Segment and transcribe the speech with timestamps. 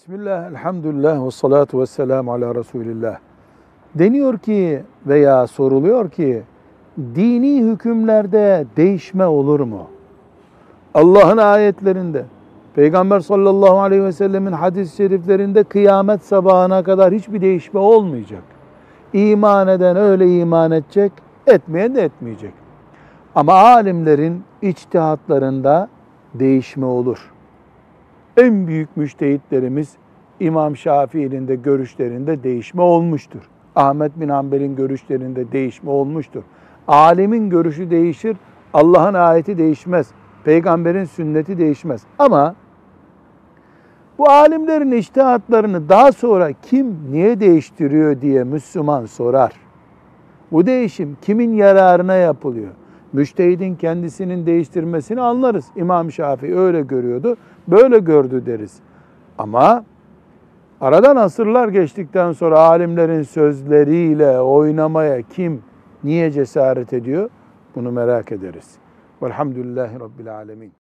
[0.00, 3.18] Bismillah, elhamdülillah ve salatu ve selamu ala Resulillah.
[3.94, 6.42] Deniyor ki veya soruluyor ki
[7.14, 9.86] dini hükümlerde değişme olur mu?
[10.94, 12.24] Allah'ın ayetlerinde,
[12.74, 18.42] Peygamber sallallahu aleyhi ve sellemin hadis-i şeriflerinde kıyamet sabahına kadar hiçbir değişme olmayacak.
[19.12, 21.12] İman eden öyle iman edecek,
[21.46, 22.54] etmeyen de etmeyecek.
[23.34, 25.88] Ama alimlerin içtihatlarında
[26.34, 27.30] değişme olur.
[28.40, 29.96] En büyük müştehitlerimiz
[30.40, 33.40] İmam Şafii'nin de görüşlerinde değişme olmuştur.
[33.76, 36.42] Ahmet bin Hanbel'in görüşlerinde değişme olmuştur.
[36.88, 38.36] Alimin görüşü değişir,
[38.74, 40.10] Allah'ın ayeti değişmez.
[40.44, 42.02] Peygamberin sünneti değişmez.
[42.18, 42.54] Ama
[44.18, 49.52] bu alimlerin iştihatlarını daha sonra kim niye değiştiriyor diye Müslüman sorar.
[50.52, 52.70] Bu değişim kimin yararına yapılıyor?
[53.12, 55.64] Müştehidin kendisinin değiştirmesini anlarız.
[55.76, 57.36] İmam Şafii öyle görüyordu,
[57.68, 58.80] böyle gördü deriz.
[59.38, 59.84] Ama
[60.80, 65.62] aradan asırlar geçtikten sonra alimlerin sözleriyle oynamaya kim
[66.04, 67.30] niye cesaret ediyor?
[67.74, 68.78] Bunu merak ederiz.
[69.22, 70.72] Velhamdülillahi Rabbil Alemin.